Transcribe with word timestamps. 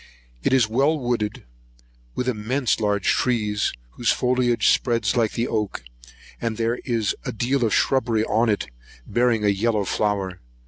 [129 0.41 0.49
2] 0.49 0.49
It 0.49 0.53
is 0.57 0.67
well 0.67 0.99
wooded 0.99 1.43
with 2.15 2.27
immense 2.27 2.79
large 2.79 3.09
trees, 3.09 3.71
whose 3.91 4.11
foliage 4.11 4.69
spreads 4.69 5.15
like 5.15 5.33
the 5.33 5.47
oak; 5.47 5.83
and 6.41 6.57
there 6.57 6.77
is 6.83 7.15
a 7.23 7.31
deal 7.31 7.63
of 7.63 7.71
shrubbery 7.71 8.25
on 8.25 8.49
it, 8.49 8.65
bearing 9.05 9.45
a 9.45 9.49
yellow 9.49 9.85
flower. 9.85 10.39